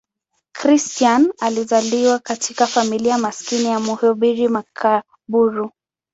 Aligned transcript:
Christian 0.53 1.31
alizaliwa 1.39 2.19
katika 2.19 2.67
familia 2.67 3.17
maskini 3.17 3.65
ya 3.65 3.79
mhubiri 3.79 4.47
makaburu. 4.47 5.71